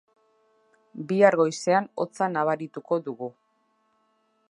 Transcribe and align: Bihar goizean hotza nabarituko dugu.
Bihar 1.11 1.37
goizean 1.43 1.91
hotza 2.05 2.31
nabarituko 2.33 3.01
dugu. 3.11 3.33